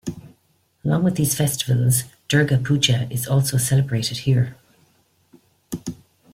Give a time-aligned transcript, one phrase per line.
[0.83, 4.57] Along with these festivals Durga Puja is also celebrated here.